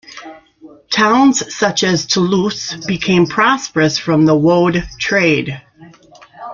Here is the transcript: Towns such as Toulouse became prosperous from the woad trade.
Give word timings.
Towns 0.89 1.53
such 1.53 1.83
as 1.83 2.07
Toulouse 2.07 2.73
became 2.87 3.27
prosperous 3.27 3.99
from 3.99 4.25
the 4.25 4.35
woad 4.35 4.83
trade. 4.97 5.61